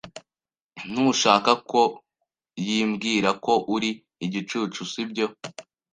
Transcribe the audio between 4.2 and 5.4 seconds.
igicucu, sibyo?